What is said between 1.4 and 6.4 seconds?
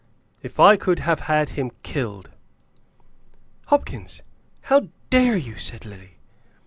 him killed!" "Hopkins, how dare you?" said Lily.